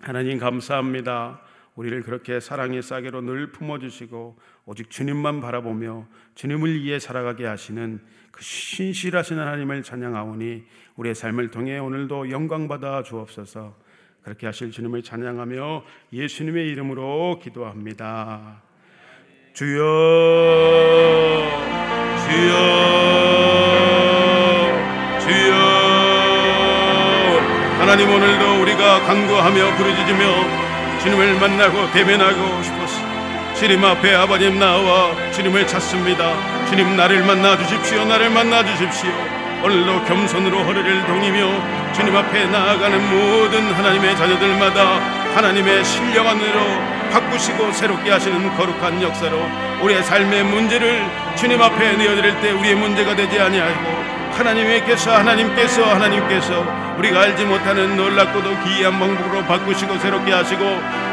하나님 0.00 0.38
감사합니다. 0.38 1.40
우리를 1.78 2.02
그렇게 2.02 2.40
사랑의 2.40 2.82
싸게로 2.82 3.20
늘 3.20 3.52
품어주시고 3.52 4.36
오직 4.66 4.90
주님만 4.90 5.40
바라보며 5.40 6.08
주님을 6.34 6.82
위해 6.82 6.98
살아가게 6.98 7.46
하시는 7.46 8.00
그 8.32 8.42
신실하신 8.42 9.38
하나님을 9.38 9.84
찬양하오니 9.84 10.64
우리의 10.96 11.14
삶을 11.14 11.52
통해 11.52 11.78
오늘도 11.78 12.32
영광 12.32 12.66
받아 12.66 13.04
주옵소서. 13.04 13.76
그렇게 14.24 14.46
하실 14.46 14.72
주님을 14.72 15.04
찬양하며 15.04 15.84
예수님의 16.12 16.66
이름으로 16.66 17.38
기도합니다. 17.40 18.60
주여 19.52 19.78
주여 22.26 22.58
주여 25.20 25.54
하나님 27.78 28.10
오늘도 28.10 28.62
우리가 28.62 29.00
간구하며 29.02 29.76
부르짖으며 29.76 30.67
주님을 31.08 31.40
만나고 31.40 31.90
대면하고 31.92 32.62
싶었어 32.62 33.00
주님 33.54 33.82
앞에 33.82 34.14
아버님 34.14 34.58
나와 34.58 35.10
주님을 35.32 35.66
찾습니다. 35.66 36.66
주님 36.66 36.98
나를 36.98 37.24
만나 37.24 37.56
주십시오. 37.56 38.04
나를 38.04 38.28
만나 38.28 38.62
주십시오. 38.62 39.10
오늘도 39.64 40.04
겸손으로 40.04 40.64
허리를 40.64 41.06
동이며 41.06 41.92
주님 41.94 42.14
앞에 42.14 42.44
나아가는 42.48 43.10
모든 43.10 43.72
하나님의 43.72 44.16
자녀들마다 44.18 45.00
하나님의 45.34 45.82
신령 45.82 46.28
안으로 46.28 46.60
바꾸시고 47.10 47.72
새롭게 47.72 48.10
하시는 48.10 48.54
거룩한 48.54 49.02
역사로 49.02 49.40
우리의 49.82 50.02
삶의 50.02 50.44
문제를 50.44 51.06
주님 51.36 51.62
앞에 51.62 51.96
내어드릴 51.96 52.38
때 52.42 52.50
우리의 52.50 52.74
문제가 52.74 53.16
되지 53.16 53.40
아니하고 53.40 53.97
하나님께서 54.38 55.16
하나님께서 55.16 55.84
하나님께서 55.84 56.64
우리가 56.98 57.20
알지 57.20 57.44
못하는 57.44 57.96
놀랍고도 57.96 58.64
기이한 58.64 58.98
방법으로 58.98 59.44
바꾸시고 59.44 59.98
새롭게 59.98 60.32
하시고 60.32 60.64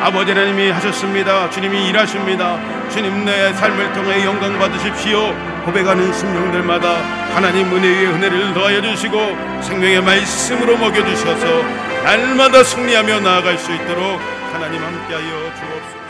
아버지 0.02 0.32
하나님이 0.32 0.72
하셨습니다. 0.72 1.50
주님이 1.50 1.90
일하십니다. 1.90 2.60
주님 2.90 3.26
내 3.26 3.54
삶을 3.54 3.94
통해 3.94 4.26
영광 4.26 4.58
받으십시오. 4.58 5.34
고백하는 5.66 6.14
심령들마다 6.14 6.96
하나님 7.34 7.74
은혜 7.76 7.88
위에 7.88 8.08
은혜를 8.08 8.54
더하여 8.54 8.82
주시고 8.82 9.62
생명의 9.62 10.02
말씀으로 10.02 10.78
먹여 10.78 11.04
주셔서 11.06 11.64
날마다 12.04 12.64
승리하며 12.64 13.20
나아갈 13.22 13.58
수 13.58 13.74
있도록 13.74 14.22
하나님 14.54 14.84
함께하여 14.84 15.30
주옵소서. 15.56 16.05